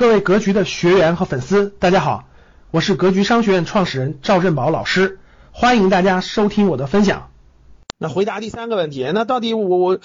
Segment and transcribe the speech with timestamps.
[0.00, 2.24] 各位格局的学员和粉丝，大家好，
[2.70, 5.20] 我是格局商学院创始人赵振宝老师，
[5.52, 7.30] 欢迎大家收听我的分享。
[7.98, 10.00] 那回答第三个问题，那到底我我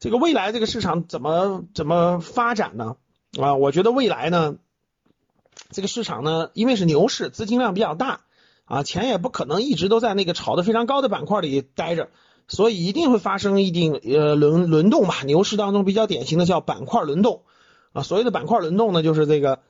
[0.00, 2.96] 这个未来这个市场怎么怎么发展呢？
[3.40, 4.56] 啊，我觉得未来呢，
[5.70, 8.22] 这个市场呢，因为是牛市，资金量比较大
[8.64, 12.08] 啊，钱也不可能一直都在那个炒得非常高的板块里待着，
[12.48, 15.22] 所以一定会发生一定呃轮轮动吧。
[15.24, 17.42] 牛市当中比较典型的叫板块轮动。
[17.96, 19.60] 啊，所谓的板块轮动呢，就是这个，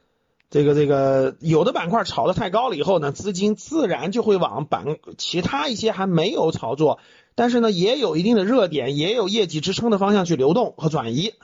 [0.50, 6.98] 这个，这个有的板块炒的太高了以后呢，资金自然就会往板其他一些还没有炒作，
[7.36, 11.34] 但是呢也有一定的热点，也有业绩支撑的方向去流动和转移。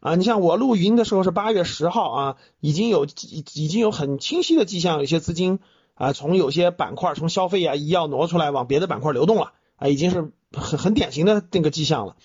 [0.00, 5.58] 啊，你像我录音的时候是八月十号啊，已经有已已经有很清晰的迹象，有些资金
[5.92, 12.16] 啊从有些板块从消费啊医药挪出来往别的板块流动了啊，已经是很很典型的那个迹象了。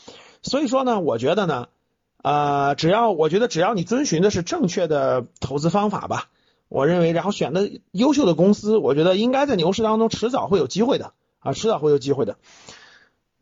[0.41, 1.67] 所以说呢，我觉得呢。
[2.25, 6.29] 啊，只要我觉得只要你遵循的是正确的投资方法吧，
[6.69, 12.37] 我认为，然后选的优秀的公司，我觉得应该在牛市当中迟早会有机会的啊，迟早会有机会的。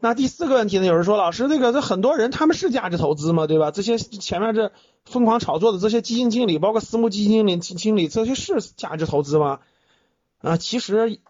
[0.02, 3.48] 那第四个问题呢，有人说老师，这个这很多人他们是价值投资吗？
[3.48, 3.72] 对吧？
[3.72, 4.74] 这些前面这
[5.06, 9.60] 疯狂炒作的这些基金经理，包括私募基金经理经理，这些是价值投资吗？
[10.42, 11.22] 啊，其实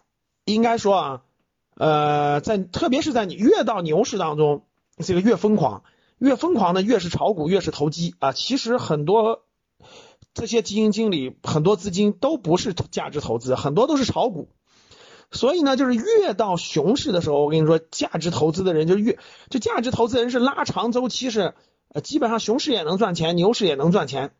[0.44, 1.22] 应该说啊，
[1.76, 4.64] 呃，在特别是在你越到牛市当中，
[4.98, 5.84] 这个越疯狂。
[6.24, 8.32] 越疯狂的越是炒股，越是投机啊！
[8.32, 9.42] 其实很多
[10.32, 14.48] 这些基金经理，很多资金都不是价值投资，很多都是炒股。
[15.30, 19.18] 所以呢，就是越到熊市的时候，我跟你说，价值投资的人就越，
[19.50, 21.52] 就价值投资人是拉长周期，是
[21.88, 24.32] 呃基本上熊市也能赚钱，牛市也能赚钱，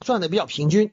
[0.00, 0.92] 赚的比较平均。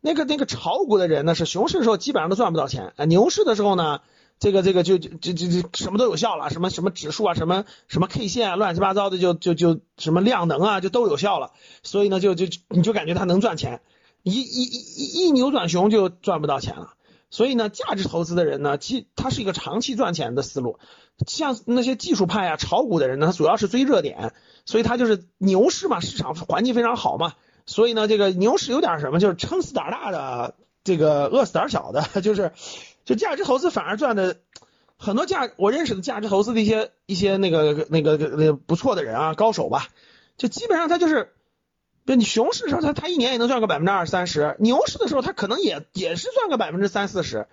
[0.00, 4.02] 那个那个炒股的人呢，是熊市的时候基本上都赚不到钱，啊，牛市的时候呢。
[4.38, 11.50] 这个这个就就就就什么都有效了，什么什么指数啊，什么什么 K 线啊，乱七八糟的就就就什么量能啊，就都有效了。
[11.82, 13.80] 所以呢，就就你就感觉它能赚钱，
[14.22, 16.94] 一一一一扭转熊就赚不到钱了。
[17.30, 20.78] 所以呢，价值投资的人呢，其它是一个长期赚钱的思路。
[21.26, 24.32] 像那些技术派啊、炒股的人呢，他主要是追热点，
[24.64, 27.34] 所以他就是牛市嘛，市场环境非常好嘛。
[27.66, 30.54] 所以呢，这个牛市有点什么，就是撑死胆大的，
[30.84, 32.52] 这个饿死胆小的， 就是。
[33.08, 34.36] 就价值投资反而赚的
[34.98, 39.88] 很多价，我认识的价值投资的一些一些那个那个那个不错的人啊，高手吧，
[40.36, 41.32] 就基本上他就是，
[42.04, 47.46] 就你熊市的时候他他一年也能赚个百分之二三十，牛市的时候他可能也也是赚个百分之三四十。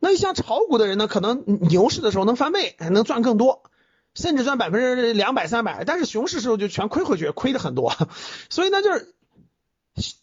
[0.00, 3.70] 那像炒股的人呢，可能牛市的时候能翻倍，还能赚更多，
[4.14, 7.94] 甚至赚百分之两百三百，但是熊市时候就全亏回去，亏的很多。
[8.50, 9.14] 所以呢，就是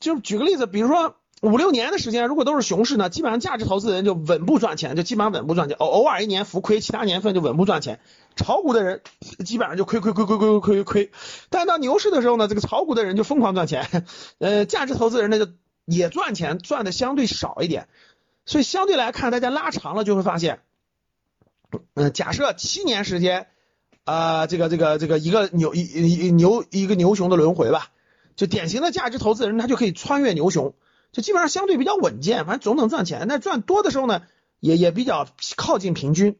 [0.01, 1.15] 就举个例子，比如说。
[1.45, 7.99] 五六年的时间，如果都是熊市呢，基本上价值投资人就稳步赚钱，就基本上稳步赚钱，偶偶尔一年浮亏，其他年份就稳步赚钱。
[8.35, 9.01] 炒股的人
[9.45, 11.11] 基本上就亏亏亏亏亏亏亏亏，
[11.51, 14.03] 但到牛市的时候呢，这个炒股的人就疯狂赚钱，
[14.39, 15.47] 呃，价值投资人呢就
[15.85, 17.87] 也赚钱，赚的相对少一点，
[18.47, 20.61] 所以相对来看，大家拉长了就会发现，
[21.93, 23.45] 嗯，假设七年时间，
[24.03, 27.89] 啊，这个这个这个一个牛一牛一个牛熊的轮回吧，
[28.35, 30.73] 就典型的价值投资人他就可以穿越牛熊。
[31.15, 33.25] 就基本上相对比较稳健，反正总能赚钱。
[33.29, 34.23] 那赚多的时候呢，
[34.59, 36.35] 也也比较靠近平均。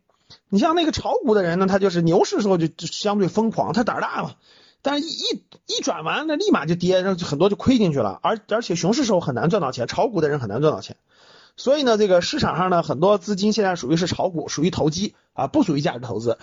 [0.49, 4.33] 你像那个炒股的人呢，他就是牛市的时候就就相对疯狂，他胆儿大嘛。
[4.81, 8.19] 但是，一一转完，那立马就跌，然后很多就亏进去了。
[8.21, 10.97] 而而且熊市时候很难赚到钱，炒股的人很难赚到钱。
[11.55, 16.37] 所以呢，这个市场上呢，很多资金现在属于是炒股，属于投机啊，不属于价值投资。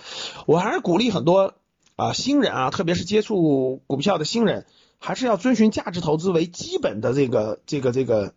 [0.47, 1.53] 我还是鼓励很多
[1.97, 4.65] 啊新人啊，特别是接触股票的新人。
[5.05, 8.33] 还是要遵循价值投资为基本的这个这个这个，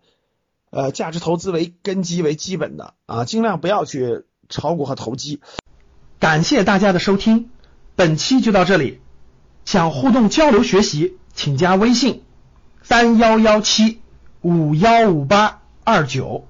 [0.70, 5.40] 呃，价值投资为根基为基本的啊，尽量不要去炒股和投机。
[6.18, 7.50] 感谢大家的收听，
[7.94, 9.00] 本期就到这里。
[9.64, 12.24] 想互动交流学习，请加微信
[12.82, 14.00] 三幺幺七
[14.40, 16.48] 五幺五八二九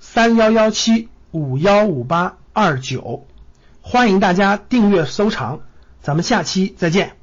[0.00, 3.24] 三幺幺七五幺五八二九，
[3.82, 5.60] 欢迎大家订阅收藏，
[6.00, 7.21] 咱们下期再见。